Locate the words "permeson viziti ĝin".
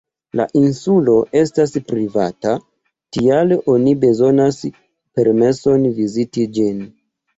5.21-6.83